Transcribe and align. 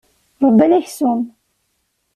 Ṛebban 0.47 0.71
aksum. 0.77 1.21